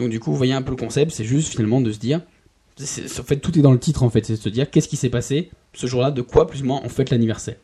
Donc 0.00 0.08
du 0.08 0.18
coup, 0.18 0.30
vous 0.30 0.36
voyez 0.36 0.54
un 0.54 0.62
peu 0.62 0.70
le 0.70 0.76
concept, 0.76 1.12
c'est 1.12 1.24
juste 1.24 1.50
finalement 1.50 1.82
de 1.82 1.92
se 1.92 1.98
dire, 1.98 2.22
en 2.80 3.22
fait 3.22 3.36
tout 3.36 3.58
est 3.58 3.62
dans 3.62 3.72
le 3.72 3.78
titre 3.78 4.02
en 4.02 4.08
fait, 4.08 4.24
c'est 4.24 4.32
de 4.32 4.38
se 4.38 4.48
dire 4.48 4.70
qu'est-ce 4.70 4.88
qui 4.88 4.96
s'est 4.96 5.10
passé 5.10 5.50
ce 5.74 5.86
jour-là, 5.86 6.10
de 6.10 6.22
quoi 6.22 6.46
plus 6.46 6.62
ou 6.62 6.64
moins 6.64 6.80
on 6.82 6.88
fête 6.88 7.10
l'anniversaire. 7.10 7.56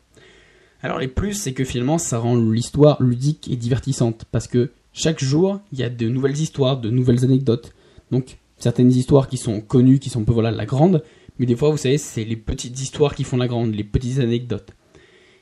Alors 0.83 0.99
les 0.99 1.07
plus, 1.07 1.33
c'est 1.33 1.53
que 1.53 1.63
finalement 1.63 1.97
ça 1.97 2.19
rend 2.19 2.35
l'histoire 2.35 3.01
ludique 3.01 3.49
et 3.51 3.55
divertissante, 3.55 4.25
parce 4.31 4.47
que 4.47 4.71
chaque 4.93 5.23
jour, 5.23 5.59
il 5.71 5.79
y 5.79 5.83
a 5.83 5.89
de 5.89 6.07
nouvelles 6.07 6.37
histoires, 6.37 6.77
de 6.77 6.91
nouvelles 6.91 7.25
anecdotes. 7.25 7.73
Donc 8.11 8.37
certaines 8.59 8.91
histoires 8.91 9.27
qui 9.27 9.37
sont 9.37 9.59
connues, 9.59 9.97
qui 9.97 10.11
sont 10.11 10.21
un 10.21 10.25
peu 10.25 10.33
voilà 10.33 10.51
la 10.51 10.67
grande, 10.67 11.03
mais 11.39 11.47
des 11.47 11.55
fois 11.55 11.71
vous 11.71 11.77
savez 11.77 11.97
c'est 11.97 12.23
les 12.23 12.35
petites 12.35 12.79
histoires 12.79 13.15
qui 13.15 13.23
font 13.23 13.37
la 13.37 13.47
grande, 13.47 13.73
les 13.73 13.83
petites 13.83 14.19
anecdotes. 14.19 14.69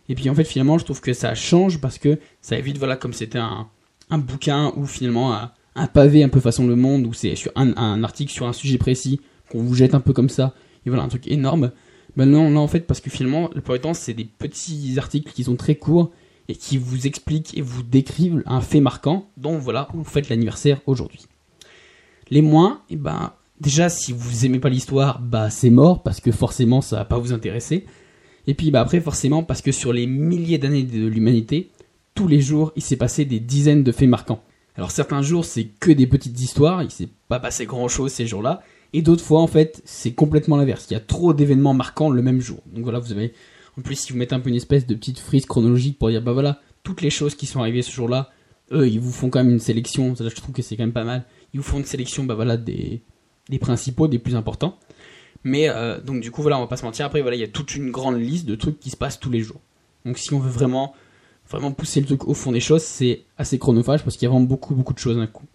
Et 0.07 0.15
puis 0.15 0.29
en 0.29 0.35
fait 0.35 0.45
finalement 0.45 0.77
je 0.77 0.85
trouve 0.85 1.01
que 1.01 1.11
ça 1.11 1.35
change 1.35 1.81
parce 1.81 1.97
que 1.97 2.19
ça 2.41 2.57
évite 2.57 2.77
voilà 2.77 2.95
comme 2.95 3.13
c'était 3.13 3.39
un, 3.39 3.67
un 4.09 4.17
bouquin 4.17 4.71
ou 4.77 4.85
finalement 4.85 5.33
un, 5.75 5.87
pavé 5.87 6.23
un 6.23 6.29
peu 6.29 6.39
façon 6.39 6.67
le 6.67 6.75
monde 6.75 7.05
où 7.05 7.13
c'est 7.13 7.35
un, 7.55 8.03
article 8.03 8.31
sur 8.31 8.47
un 8.47 8.53
sujet 8.53 8.77
précis 8.77 9.21
qu'on 9.51 9.61
vous 9.61 9.75
jette 9.75 9.93
un 9.93 9.99
peu 9.99 10.13
comme 10.13 10.29
ça 10.29 10.53
et 10.85 10.89
voilà 10.89 11.03
un 11.03 11.07
truc 11.07 11.27
énorme. 11.27 11.71
Ben 12.15 12.25
non, 12.25 12.49
non 12.49 12.61
en 12.61 12.67
fait 12.67 12.81
parce 12.81 13.01
que 13.01 13.09
finalement 13.09 13.49
le 13.53 13.61
plupart 13.61 13.75
du 13.75 13.81
temps 13.81 13.93
c'est 13.93 14.13
des 14.13 14.25
petits 14.25 14.95
articles 14.97 15.31
qui 15.33 15.43
sont 15.43 15.55
très 15.55 15.75
courts 15.75 16.11
et 16.47 16.55
qui 16.55 16.77
vous 16.77 17.07
expliquent 17.07 17.57
et 17.57 17.61
vous 17.61 17.83
décrivent 17.83 18.43
un 18.45 18.61
fait 18.61 18.79
marquant 18.79 19.29
dont 19.37 19.57
voilà 19.57 19.87
vous 19.93 20.03
faites 20.03 20.29
l'anniversaire 20.29 20.81
aujourd'hui. 20.85 21.25
Les 22.29 22.41
moins, 22.41 22.81
et 22.89 22.93
eh 22.93 22.97
ben, 22.97 23.33
déjà, 23.59 23.89
si 23.89 24.11
vous 24.11 24.45
aimez 24.45 24.59
pas 24.59 24.69
l'histoire, 24.69 25.19
bah, 25.19 25.49
c'est 25.49 25.69
mort, 25.69 26.03
parce 26.03 26.19
que 26.19 26.31
forcément, 26.31 26.81
ça 26.81 26.97
va 26.97 27.05
pas 27.05 27.19
vous 27.19 27.33
intéresser. 27.33 27.85
Et 28.47 28.53
puis, 28.53 28.71
bah, 28.71 28.81
après, 28.81 28.99
forcément, 28.99 29.43
parce 29.43 29.61
que 29.61 29.71
sur 29.71 29.93
les 29.93 30.07
milliers 30.07 30.57
d'années 30.57 30.83
de 30.83 31.05
l'humanité, 31.05 31.69
tous 32.15 32.27
les 32.27 32.41
jours, 32.41 32.71
il 32.75 32.81
s'est 32.81 32.95
passé 32.95 33.25
des 33.25 33.39
dizaines 33.39 33.83
de 33.83 33.91
faits 33.91 34.09
marquants. 34.09 34.43
Alors, 34.77 34.91
certains 34.91 35.21
jours, 35.21 35.45
c'est 35.45 35.65
que 35.65 35.91
des 35.91 36.07
petites 36.07 36.39
histoires, 36.39 36.83
il 36.83 36.91
s'est 36.91 37.09
pas 37.27 37.39
passé 37.39 37.65
grand 37.65 37.87
chose 37.87 38.11
ces 38.11 38.27
jours-là. 38.27 38.61
Et 38.93 39.01
d'autres 39.01 39.23
fois, 39.23 39.41
en 39.41 39.47
fait, 39.47 39.81
c'est 39.85 40.13
complètement 40.13 40.57
l'inverse. 40.57 40.87
Il 40.89 40.93
y 40.93 40.97
a 40.97 41.01
trop 41.01 41.33
d'événements 41.33 41.73
marquants 41.73 42.09
le 42.09 42.21
même 42.21 42.41
jour. 42.41 42.59
Donc 42.67 42.83
voilà, 42.83 42.99
vous 42.99 43.11
avez, 43.11 43.33
en 43.77 43.81
plus, 43.81 43.95
si 43.95 44.11
vous 44.11 44.17
mettez 44.17 44.35
un 44.35 44.39
peu 44.39 44.49
une 44.49 44.55
espèce 44.55 44.85
de 44.85 44.95
petite 44.95 45.19
frise 45.19 45.45
chronologique 45.45 45.97
pour 45.97 46.09
dire, 46.09 46.21
bah 46.21 46.33
voilà, 46.33 46.59
toutes 46.83 47.01
les 47.01 47.09
choses 47.09 47.35
qui 47.35 47.45
sont 47.45 47.59
arrivées 47.59 47.81
ce 47.81 47.91
jour-là, 47.91 48.31
eux, 48.71 48.87
ils 48.87 48.99
vous 48.99 49.11
font 49.11 49.29
quand 49.29 49.43
même 49.43 49.53
une 49.53 49.59
sélection. 49.59 50.15
Ça, 50.15 50.27
je 50.27 50.35
trouve 50.35 50.53
que 50.53 50.61
c'est 50.61 50.75
quand 50.75 50.83
même 50.83 50.93
pas 50.93 51.03
mal 51.03 51.25
ils 51.55 51.59
vous 51.59 51.63
font 51.63 51.77
une 51.77 51.85
sélection 51.85 52.25
bah 52.25 52.35
voilà, 52.35 52.57
des, 52.57 53.01
des 53.47 53.59
principaux, 53.59 54.09
des 54.09 54.19
plus 54.19 54.35
importants. 54.35 54.77
Mais 55.45 55.69
euh, 55.69 56.01
donc 56.01 56.19
du 56.19 56.29
coup, 56.29 56.41
voilà, 56.41 56.57
on 56.57 56.61
va 56.61 56.67
pas 56.67 56.75
se 56.75 56.83
mentir. 56.83 57.05
Après, 57.05 57.21
voilà, 57.21 57.37
il 57.37 57.39
y 57.39 57.45
a 57.45 57.47
toute 57.47 57.75
une 57.75 57.91
grande 57.91 58.19
liste 58.19 58.45
de 58.45 58.55
trucs 58.55 58.77
qui 58.77 58.89
se 58.89 58.97
passent 58.97 59.21
tous 59.21 59.31
les 59.31 59.39
jours. 59.39 59.61
Donc 60.03 60.17
si 60.17 60.33
on 60.33 60.39
veut 60.39 60.49
vraiment, 60.49 60.93
vraiment 61.49 61.71
pousser 61.71 61.99
le 61.99 62.05
truc 62.05 62.27
au 62.27 62.33
fond 62.33 62.51
des 62.51 62.59
choses, 62.59 62.83
c'est 62.83 63.23
assez 63.37 63.59
chronophage 63.59 64.03
parce 64.03 64.17
qu'il 64.17 64.25
y 64.25 64.27
a 64.27 64.29
vraiment 64.29 64.45
beaucoup, 64.45 64.75
beaucoup 64.75 64.93
de 64.93 64.99
choses 64.99 65.17
d'un 65.17 65.27
coup. 65.27 65.45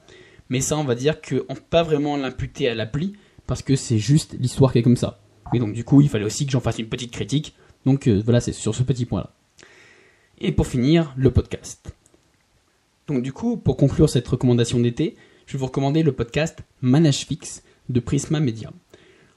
Mais 0.49 0.61
ça, 0.61 0.77
on 0.77 0.85
va 0.85 0.95
dire 0.95 1.21
qu'on 1.21 1.55
peut 1.55 1.63
pas 1.69 1.83
vraiment 1.83 2.17
l'imputer 2.17 2.69
à 2.69 2.75
l'appli 2.75 3.15
parce 3.47 3.63
que 3.63 3.77
c'est 3.77 3.99
juste 3.99 4.37
l'histoire 4.39 4.73
qui 4.73 4.79
est 4.79 4.83
comme 4.83 4.97
ça. 4.97 5.21
Et 5.53 5.59
donc 5.59 5.73
du 5.73 5.85
coup, 5.85 6.01
il 6.01 6.09
fallait 6.09 6.25
aussi 6.25 6.47
que 6.47 6.53
j'en 6.53 6.61
fasse 6.61 6.79
une 6.79 6.89
petite 6.89 7.13
critique. 7.13 7.55
Donc 7.85 8.07
euh, 8.07 8.21
voilà, 8.25 8.41
c'est 8.41 8.53
sur 8.53 8.75
ce 8.75 8.83
petit 8.83 9.07
point-là. 9.07 9.31
Et 10.39 10.53
pour 10.53 10.67
finir, 10.67 11.13
le 11.17 11.31
podcast. 11.31 11.95
Donc 13.07 13.23
du 13.23 13.33
coup, 13.33 13.57
pour 13.57 13.77
conclure 13.77 14.09
cette 14.09 14.29
recommandation 14.29 14.79
d'été, 14.79 15.17
je 15.47 15.53
vais 15.53 15.59
vous 15.59 15.67
recommander 15.67 16.03
le 16.03 16.13
podcast 16.13 16.61
Manage 16.81 17.27
Fix 17.27 17.63
de 17.89 18.01
Prisma 18.01 18.41
Media. 18.41 18.73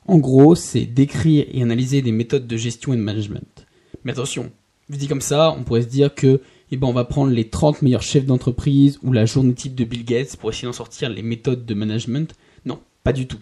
En 0.06 0.18
gros, 0.18 0.54
c'est 0.54 0.86
d'écrire 0.86 1.46
et 1.52 1.62
analyser 1.62 2.02
des 2.02 2.12
méthodes 2.12 2.46
de 2.46 2.58
gestion 2.58 2.94
et 2.94 2.98
de 2.98 3.02
management. 3.02 3.66
Mais 4.04 4.12
attention, 4.12 4.52
dis 4.90 5.08
comme 5.08 5.22
ça, 5.22 5.56
on 5.58 5.64
pourrait 5.64 5.82
se 5.82 5.88
dire 5.88 6.14
que 6.14 6.42
eh 6.72 6.78
ben, 6.78 6.88
on 6.88 6.94
va 6.94 7.06
prendre 7.06 7.32
les 7.32 7.50
30 7.50 7.82
meilleurs 7.82 8.02
chefs 8.02 8.26
d'entreprise 8.26 9.00
ou 9.04 9.12
la 9.12 9.26
journée 9.26 9.54
type 9.54 9.76
de 9.76 9.84
Bill 9.84 10.06
Gates 10.06 10.36
pour 10.38 10.50
essayer 10.50 10.68
d'en 10.68 10.74
sortir 10.74 11.10
les 11.10 11.22
méthodes 11.22 11.66
de 11.66 11.74
management. 11.74 12.34
Non, 12.66 12.80
pas 13.04 13.14
du 13.14 13.28
tout. 13.28 13.38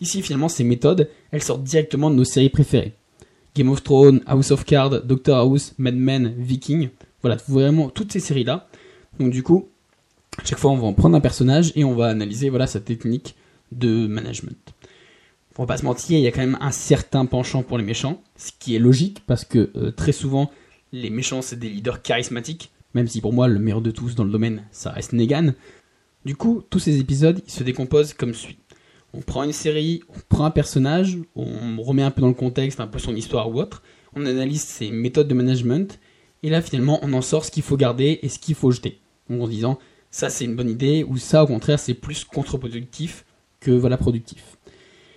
Ici, 0.00 0.22
finalement, 0.22 0.48
ces 0.48 0.64
méthodes, 0.64 1.08
elles 1.30 1.42
sortent 1.42 1.62
directement 1.62 2.10
de 2.10 2.14
nos 2.14 2.24
séries 2.24 2.48
préférées. 2.48 2.94
Game 3.54 3.68
of 3.68 3.82
Thrones, 3.82 4.22
House 4.26 4.50
of 4.50 4.64
Cards, 4.64 5.02
Doctor 5.02 5.38
House, 5.38 5.74
Mad 5.78 5.94
Men, 5.94 6.34
Viking. 6.38 6.88
Voilà, 7.22 7.36
vraiment 7.48 7.90
toutes 7.90 8.12
ces 8.12 8.20
séries-là. 8.20 8.68
Donc 9.18 9.30
du 9.30 9.42
coup, 9.42 9.68
chaque 10.44 10.58
fois, 10.58 10.70
on 10.70 10.76
va 10.76 10.86
en 10.86 10.94
prendre 10.94 11.16
un 11.16 11.20
personnage 11.20 11.72
et 11.74 11.84
on 11.84 11.94
va 11.94 12.06
analyser 12.06 12.48
voilà 12.48 12.66
sa 12.66 12.80
technique 12.80 13.34
de 13.72 14.06
management. 14.06 14.56
Pour 15.54 15.66
pas 15.66 15.76
se 15.76 15.84
mentir, 15.84 16.16
il 16.16 16.22
y 16.22 16.26
a 16.26 16.32
quand 16.32 16.40
même 16.40 16.58
un 16.60 16.70
certain 16.70 17.26
penchant 17.26 17.62
pour 17.62 17.76
les 17.76 17.84
méchants, 17.84 18.22
ce 18.36 18.52
qui 18.58 18.74
est 18.74 18.78
logique 18.78 19.22
parce 19.26 19.44
que 19.44 19.70
euh, 19.76 19.90
très 19.90 20.12
souvent, 20.12 20.50
les 20.92 21.10
méchants 21.10 21.42
c'est 21.42 21.58
des 21.58 21.68
leaders 21.68 22.02
charismatiques, 22.02 22.72
même 22.94 23.08
si 23.08 23.20
pour 23.20 23.32
moi 23.32 23.48
le 23.48 23.58
meilleur 23.58 23.80
de 23.80 23.90
tous 23.90 24.14
dans 24.14 24.24
le 24.24 24.30
domaine, 24.30 24.64
ça 24.70 24.90
reste 24.90 25.12
Negan. 25.12 25.54
Du 26.24 26.36
coup, 26.36 26.62
tous 26.68 26.78
ces 26.78 26.98
épisodes, 26.98 27.40
ils 27.46 27.52
se 27.52 27.64
décomposent 27.64 28.12
comme 28.12 28.34
suit. 28.34 28.58
On 29.14 29.22
prend 29.22 29.42
une 29.42 29.52
série, 29.52 30.02
on 30.08 30.18
prend 30.28 30.44
un 30.44 30.50
personnage, 30.50 31.18
on 31.34 31.82
remet 31.82 32.02
un 32.02 32.10
peu 32.10 32.20
dans 32.20 32.28
le 32.28 32.34
contexte, 32.34 32.80
un 32.80 32.86
peu 32.86 32.98
son 32.98 33.16
histoire 33.16 33.50
ou 33.50 33.60
autre, 33.60 33.82
on 34.14 34.26
analyse 34.26 34.62
ses 34.62 34.90
méthodes 34.90 35.28
de 35.28 35.34
management, 35.34 35.98
et 36.42 36.50
là 36.50 36.62
finalement 36.62 37.00
on 37.02 37.12
en 37.12 37.22
sort 37.22 37.44
ce 37.44 37.50
qu'il 37.50 37.62
faut 37.62 37.76
garder 37.76 38.20
et 38.22 38.28
ce 38.28 38.38
qu'il 38.38 38.54
faut 38.54 38.70
jeter. 38.70 39.00
en 39.30 39.48
disant, 39.48 39.78
ça 40.10 40.30
c'est 40.30 40.44
une 40.44 40.56
bonne 40.56 40.70
idée, 40.70 41.04
ou 41.04 41.16
ça 41.16 41.42
au 41.42 41.46
contraire 41.46 41.78
c'est 41.78 41.94
plus 41.94 42.24
contre-productif 42.24 43.24
que 43.60 43.70
voilà 43.70 43.96
productif. 43.96 44.56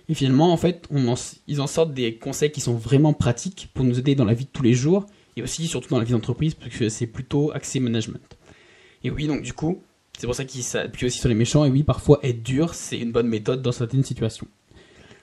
Et 0.08 0.14
finalement, 0.14 0.52
en 0.52 0.56
fait, 0.56 0.86
on 0.90 1.14
ils 1.46 1.60
en 1.60 1.66
sortent 1.66 1.94
des 1.94 2.16
conseils 2.16 2.52
qui 2.52 2.60
sont 2.60 2.74
vraiment 2.74 3.14
pratiques 3.14 3.70
pour 3.72 3.84
nous 3.84 3.98
aider 3.98 4.14
dans 4.14 4.26
la 4.26 4.34
vie 4.34 4.44
de 4.44 4.50
tous 4.50 4.62
les 4.62 4.74
jours 4.74 5.06
et 5.36 5.42
aussi 5.42 5.66
surtout 5.66 5.88
dans 5.90 5.98
la 5.98 6.04
vie 6.04 6.12
d'entreprise, 6.12 6.54
parce 6.54 6.74
que 6.74 6.88
c'est 6.88 7.06
plutôt 7.06 7.52
axé 7.52 7.80
management. 7.80 8.22
Et 9.02 9.10
oui, 9.10 9.26
donc 9.26 9.42
du 9.42 9.52
coup, 9.52 9.82
c'est 10.18 10.26
pour 10.26 10.34
ça 10.34 10.44
qu'il 10.44 10.62
s'appuie 10.62 11.06
aussi 11.06 11.18
sur 11.18 11.28
les 11.28 11.34
méchants, 11.34 11.64
et 11.64 11.70
oui, 11.70 11.82
parfois 11.82 12.20
être 12.22 12.42
dur, 12.42 12.74
c'est 12.74 12.98
une 12.98 13.12
bonne 13.12 13.28
méthode 13.28 13.62
dans 13.62 13.72
certaines 13.72 14.04
situations. 14.04 14.46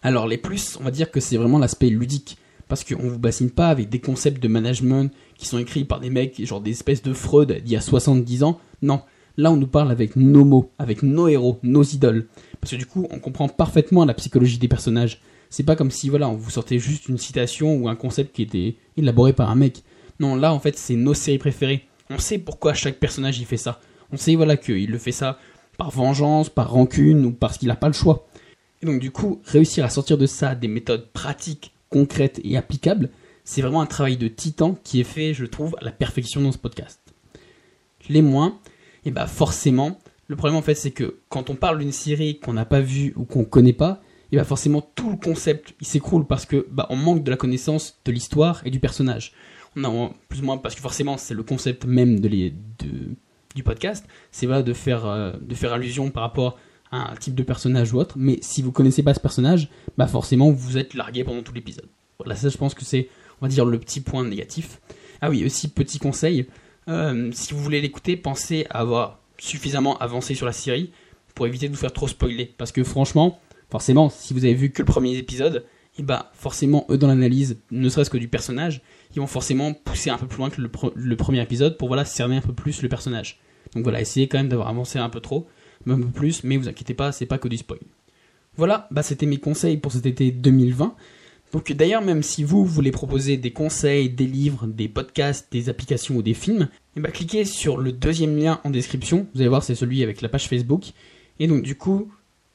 Alors 0.03 0.27
les 0.27 0.38
plus, 0.38 0.77
on 0.80 0.84
va 0.84 0.91
dire 0.91 1.12
que 1.12 1.20
c'est 1.20 1.38
vraiment 1.38 1.60
l'aspect 1.60 1.89
ludique, 1.89 2.38
parce 2.68 2.84
qu'on 2.84 3.08
vous 3.08 3.20
bassine 3.20 3.51
pas 3.51 3.68
avec 3.68 3.89
des 3.89 4.00
concepts 4.00 4.41
de 4.41 4.48
management 4.48 5.12
qui 5.38 5.46
sont 5.46 5.58
écrits 5.58 5.84
par 5.84 6.00
des 6.00 6.10
mecs, 6.10 6.44
genre 6.46 6.62
des 6.62 6.72
espèces 6.72 7.01
de 7.01 7.13
Freud 7.13 7.51
d'il 7.51 7.74
y 7.74 7.75
a 7.75 7.82
70 7.82 8.44
ans, 8.44 8.60
non. 8.82 9.01
Là, 9.38 9.51
on 9.51 9.58
nous 9.58 9.68
parle 9.68 9.91
avec 9.91 10.15
nos 10.15 10.44
mots, 10.44 10.72
avec 10.77 11.03
nos 11.03 11.27
héros, 11.27 11.60
nos 11.63 11.84
idoles. 11.84 12.27
Parce 12.60 12.72
que 12.72 12.77
du 12.77 12.86
coup, 12.86 13.08
on 13.12 13.20
comprend 13.20 13.48
parfaitement 13.48 14.06
la 14.06 14.13
psychologie 14.13 14.58
des 14.58 14.68
personnages. 14.68 15.22
C'est 15.50 15.63
pas 15.63 15.75
comme 15.75 15.91
si, 15.91 16.10
voilà, 16.10 16.30
on 16.30 16.36
vous 16.36 16.50
sortait 16.50 16.80
juste 16.80 17.10
une 17.10 17.18
citation 17.18 17.75
ou 17.75 17.89
un 17.89 17.96
concept 17.96 18.36
qui 18.36 18.41
était 18.41 18.75
élaboré 18.98 19.34
par 19.34 19.50
un 19.50 19.56
mec. 19.56 19.84
Non, 20.22 20.36
là, 20.36 20.54
en 20.54 20.60
fait, 20.60 20.78
c'est 20.78 20.96
nos 20.96 21.16
séries 21.16 21.40
préférées. 21.40 21.88
On 22.12 22.20
sait 22.20 22.38
pourquoi 22.38 22.75
chaque 22.75 23.00
personnage 23.00 23.40
il 23.40 23.46
fait 23.48 23.58
ça. 23.58 23.82
On 24.12 24.18
sait, 24.18 24.36
voilà, 24.36 24.56
qu'il 24.56 24.90
le 24.90 24.98
fait 25.00 25.12
ça 25.12 25.40
par 25.80 25.90
vengeance, 25.90 26.48
par 26.48 26.70
rancune 26.70 27.25
ou 27.25 27.32
parce 27.32 27.58
qu'il 27.58 27.70
n'a 27.70 27.75
pas 27.75 27.88
le 27.88 27.94
choix. 27.94 28.28
Et 28.84 28.86
donc, 28.86 29.01
du 29.01 29.10
coup, 29.10 29.42
réussir 29.46 29.84
à 29.84 29.90
sortir 29.90 30.20
de 30.20 30.28
ça 30.28 30.54
des 30.54 30.68
méthodes 30.68 31.12
pratiques, 31.12 31.74
concrètes 31.90 32.40
et 32.44 32.56
applicables, 32.56 33.10
c'est 33.44 33.63
vraiment 33.63 33.82
un 33.82 33.88
travail 33.88 34.16
de 34.16 34.28
titan 34.28 34.78
qui 34.84 35.00
est 35.00 35.06
fait, 35.06 35.34
je 35.34 35.46
trouve, 35.46 35.75
à 35.82 35.84
la 35.84 35.92
perfection 35.92 36.40
dans 36.42 36.51
ce 36.51 36.60
podcast. 36.60 37.00
Les 38.08 38.22
moins, 38.22 38.60
et 39.04 39.10
eh 39.10 39.12
bah 39.12 39.25
forcément, 39.25 39.98
le 40.28 40.36
problème 40.36 40.58
en 40.58 40.62
fait 40.62 40.75
c'est 40.75 40.92
que 40.92 41.20
quand 41.30 41.50
on 41.50 41.56
parle 41.56 41.80
d'une 41.80 41.92
série 41.92 42.40
qu'on 42.40 42.54
n'a 42.54 42.66
pas 42.66 42.82
vue 42.82 43.13
ou 43.16 43.25
qu'on 43.25 43.44
connaît 43.44 43.74
pas, 43.74 44.01
et 44.32 44.36
eh 44.36 44.38
bah 44.38 44.44
forcément 44.44 44.82
tout 44.82 45.10
le 45.10 45.18
concept 45.18 45.74
il 45.82 45.88
s'écroule 45.88 46.25
parce 46.25 46.46
que 46.46 46.68
bah 46.72 46.88
on 46.90 46.96
manque 46.96 47.24
de 47.24 47.32
la 47.32 47.38
connaissance 47.38 48.00
de 48.06 48.12
l'histoire 48.12 48.62
et 48.66 48.72
du 48.72 48.80
personnage. 48.80 49.34
On 49.75 49.84
a 49.84 50.12
plus 50.28 50.42
ou 50.42 50.46
moins 50.46 50.58
parce 50.58 50.75
que 50.75 50.82
forcément 50.82 51.18
c'est 51.18 51.34
le 51.34 51.44
concept 51.44 51.86
même 51.86 52.20
de, 52.20 52.30
du 53.56 53.63
podcast, 53.63 54.06
c'est 54.32 54.46
voilà 54.46 54.63
de 54.63 54.74
faire 54.74 55.06
euh, 55.06 55.32
de 55.42 55.56
faire 55.56 55.74
allusion 55.74 56.12
par 56.12 56.24
rapport 56.24 56.58
à 56.92 57.12
un 57.12 57.16
type 57.16 57.36
de 57.36 57.44
personnage 57.44 57.94
ou 57.94 58.00
autre, 58.00 58.16
mais 58.18 58.40
si 58.42 58.62
vous 58.62 58.72
connaissez 58.72 59.01
pas 59.01 59.13
ce 59.13 59.20
personnage, 59.20 59.70
bah 59.98 60.08
forcément 60.08 60.51
vous 60.51 60.78
êtes 60.78 60.94
largué 60.94 61.24
pendant 61.24 61.42
tout 61.42 61.54
l'épisode. 61.54 61.88
Voilà, 62.20 62.36
ça 62.36 62.50
je 62.50 62.58
pense 62.58 62.74
que 62.74 62.84
c'est 62.84 63.08
on 63.40 63.46
va 63.46 63.50
dire 63.50 63.66
le 63.66 63.80
petit 63.80 64.01
point 64.01 64.25
négatif. 64.25 64.82
Ah 65.22 65.30
oui, 65.30 65.46
aussi 65.46 65.70
petit 65.70 66.00
conseil, 66.00 66.48
euh, 66.88 67.30
si 67.34 67.54
vous 67.54 67.60
voulez 67.60 67.82
l'écouter, 67.82 68.18
pensez 68.18 68.66
à 68.70 68.80
avoir 68.80 69.20
suffisamment 69.38 69.98
avancé 70.00 70.36
sur 70.36 70.46
la 70.46 70.51
série 70.51 70.92
pour 71.36 71.48
éviter 71.48 71.68
de 71.68 71.74
vous 71.74 71.80
faire 71.80 71.94
trop 71.94 72.08
spoiler. 72.08 72.54
Parce 72.58 72.72
que 72.72 72.84
franchement, 72.84 73.40
forcément, 73.70 74.10
si 74.10 74.34
vous 74.34 74.46
avez 74.46 74.54
vu 74.54 74.72
que 74.72 74.82
le 74.82 74.86
premier 74.86 75.16
épisode, 75.18 75.66
et 75.98 76.03
bah 76.03 76.31
forcément, 76.33 76.86
eux 76.89 76.98
dans 76.98 77.07
l'analyse, 77.07 77.57
ne 77.69 77.89
serait-ce 77.89 78.10
que 78.10 78.17
du 78.17 78.27
personnage, 78.27 78.81
ils 79.13 79.19
vont 79.19 79.27
forcément 79.27 79.74
pousser 79.74 80.10
un 80.10 80.17
peu 80.17 80.25
plus 80.25 80.38
loin 80.38 80.50
que 80.50 80.62
le, 80.62 81.15
premier 81.15 81.41
épisode 81.41 81.77
pour 81.77 81.89
voilà 81.89 82.05
cerner 82.05 82.38
un 82.38 82.41
peu 82.41 82.53
plus 82.53 82.81
le 82.81 82.89
personnage. 82.89 83.39
Donc 83.75 83.83
voilà, 83.83 84.00
essayez 84.00 84.27
quand 84.27 84.38
même 84.38 84.50
d'avoir 84.50 84.69
avancé 84.69 85.00
un 85.00 85.10
peu 85.10 85.19
trop, 85.19 85.48
peu 85.86 85.98
plus, 86.07 86.43
mais 86.43 86.57
vous 86.57 86.69
inquiétez 86.69 86.93
pas, 86.93 87.12
c'est 87.12 87.25
pas 87.25 87.38
que 87.38 87.48
du 87.48 87.57
spoil. 87.57 87.79
Voilà, 88.55 88.88
bah 88.91 89.03
c'était 89.03 89.25
mes 89.25 89.38
conseils 89.38 89.77
pour 89.77 89.91
cet 89.91 90.05
été 90.05 90.31
2020. 90.31 90.95
Donc 91.51 91.71
d'ailleurs, 91.74 92.01
même 92.01 92.24
si 92.24 92.45
vous 92.45 92.65
voulez 92.65 92.91
proposer 92.91 93.36
des 93.36 93.51
conseils, 93.51 94.10
des 94.10 94.25
livres, 94.25 94.67
des 94.67 94.88
podcasts, 94.88 95.51
des 95.51 95.67
applications 95.67 96.15
ou 96.15 96.21
des 96.21 96.33
films, 96.33 96.63
et 96.63 96.98
eh 96.98 97.00
bah, 97.01 97.12
cliquez 97.12 97.43
sur 97.43 97.77
le 97.77 97.91
deuxième 97.91 98.38
lien 98.38 98.62
en 98.63 98.69
description. 98.69 99.27
Vous 99.33 99.41
allez 99.41 99.50
voir, 99.50 99.63
c'est 99.63 99.75
celui 99.75 100.03
avec 100.03 100.21
la 100.21 100.29
page 100.29 100.48
Facebook. 100.48 100.91
Et 101.39 101.48
donc 101.48 101.63
du 101.63 101.75
coup, 101.75 102.12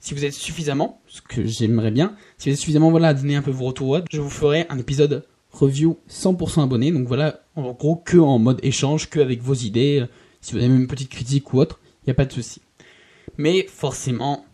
si 0.06 0.14
vous 0.14 0.24
êtes 0.24 0.34
suffisamment, 0.34 1.00
ce 1.08 1.20
que 1.20 1.44
j'aimerais 1.44 1.90
bien, 1.90 2.14
si 2.38 2.48
vous 2.48 2.54
êtes 2.54 2.60
suffisamment 2.60 2.92
voilà, 2.92 3.08
à 3.08 3.14
donner 3.14 3.34
un 3.34 3.42
peu 3.42 3.50
vos 3.50 3.64
retours, 3.64 3.98
je 4.08 4.20
vous 4.20 4.30
ferai 4.30 4.64
un 4.68 4.78
épisode 4.78 5.26
review 5.50 5.98
100% 6.08 6.62
abonné. 6.62 6.92
Donc 6.92 7.08
voilà, 7.08 7.40
en 7.56 7.72
gros, 7.72 7.96
que 7.96 8.16
en 8.16 8.38
mode 8.38 8.60
échange, 8.62 9.10
que 9.10 9.18
avec 9.18 9.42
vos 9.42 9.54
idées. 9.54 10.04
Si 10.40 10.52
vous 10.52 10.58
avez 10.58 10.68
même 10.68 10.82
une 10.82 10.86
petite 10.86 11.08
critique 11.08 11.52
ou 11.52 11.58
autre, 11.58 11.80
il 12.02 12.06
n'y 12.06 12.10
a 12.12 12.14
pas 12.14 12.24
de 12.24 12.32
souci. 12.32 12.60
Mais 13.36 13.66
forcément, 13.68 14.44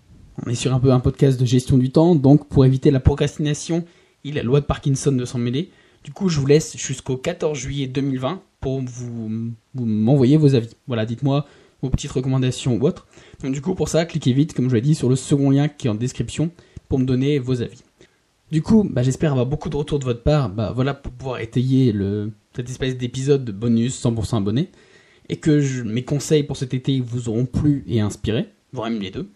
on 0.43 0.49
est 0.49 0.55
sur 0.55 0.73
un 0.73 0.81
peu 0.81 0.91
un 0.91 1.01
podcast 1.01 1.39
de 1.39 1.45
gestion 1.45 1.77
du 1.77 1.91
temps, 1.91 2.15
donc 2.15 2.49
pour 2.49 2.65
éviter 2.65 2.91
la 2.91 3.01
procrastination 3.01 3.85
a 4.25 4.33
la 4.33 4.43
loi 4.43 4.63
de 4.63 4.65
Parkinson 4.65 5.13
de 5.13 5.27
s'en 5.27 5.39
mêler. 5.39 5.71
Du 6.03 6.13
coup, 6.13 6.31
je 6.31 6.41
vous 6.41 6.47
laisse 6.47 6.79
jusqu'au 6.79 7.19
14 7.19 7.59
juillet 7.59 7.89
2020 7.89 8.41
pour 8.59 8.81
vous, 8.81 9.53
m'envoyer 9.75 10.39
vos 10.39 10.55
avis. 10.55 10.71
Voilà, 10.87 11.05
dites-moi 11.05 11.45
vos 11.83 11.91
petites 11.91 12.13
recommandations 12.13 12.77
ou 12.77 12.87
autres. 12.87 13.07
Donc 13.43 13.53
du 13.53 13.61
coup, 13.61 13.75
pour 13.75 13.89
ça, 13.89 14.05
cliquez 14.07 14.33
vite, 14.33 14.55
comme 14.55 14.71
je 14.71 14.75
l'ai 14.75 14.81
dit, 14.81 14.95
sur 14.95 15.09
le 15.09 15.17
second 15.17 15.51
lien 15.51 15.69
qui 15.69 15.89
est 15.89 15.91
en 15.91 15.95
description 15.95 16.51
pour 16.89 16.99
me 16.99 17.05
donner 17.05 17.39
vos 17.39 17.61
avis. 17.63 17.83
Du 18.51 18.63
coup, 18.63 18.87
bah, 18.89 19.03
j'espère 19.03 19.33
avoir 19.33 19.47
beaucoup 19.47 19.71
de 19.71 19.77
retours 19.77 19.99
de 19.99 20.05
votre 20.05 20.23
part, 20.23 20.51
bah, 20.51 20.73
voilà, 20.75 20.93
pour 20.95 21.13
pouvoir 21.13 21.41
étayer 21.41 21.91
le, 21.91 22.33
cette 22.55 22.69
espèce 22.69 22.97
d'épisode 22.97 23.45
de 23.45 23.53
bonus 23.53 24.03
100% 24.05 24.37
abonné, 24.37 24.69
et 25.29 25.37
que 25.37 25.83
mes 25.85 26.05
conseils 26.05 26.43
pour 26.43 26.57
cet 26.59 26.75
été 26.75 27.01
vous 27.01 27.31
auront 27.31 27.47
plu 27.47 27.83
et 27.89 28.01
inspiré, 28.01 28.49
voire 28.73 28.91
même 28.91 29.01
les 29.01 29.11
deux. 29.11 29.31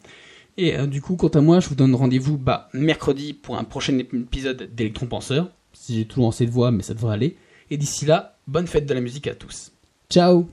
Et 0.58 0.76
euh, 0.76 0.86
du 0.86 1.00
coup, 1.00 1.16
quant 1.16 1.28
à 1.28 1.40
moi, 1.40 1.60
je 1.60 1.68
vous 1.68 1.74
donne 1.74 1.94
rendez-vous 1.94 2.38
bah, 2.38 2.68
mercredi 2.72 3.32
pour 3.32 3.56
un 3.56 3.64
prochain 3.64 3.98
épisode 3.98 4.70
d'Electron 4.74 5.06
Penseur. 5.06 5.50
Si 5.72 5.94
j'ai 5.94 6.04
toujours 6.06 6.28
assez 6.28 6.46
de 6.46 6.50
voix, 6.50 6.70
mais 6.70 6.82
ça 6.82 6.94
devrait 6.94 7.14
aller. 7.14 7.36
Et 7.70 7.76
d'ici 7.76 8.06
là, 8.06 8.38
bonne 8.46 8.66
fête 8.66 8.86
de 8.86 8.94
la 8.94 9.00
musique 9.00 9.26
à 9.26 9.34
tous. 9.34 9.72
Ciao 10.10 10.46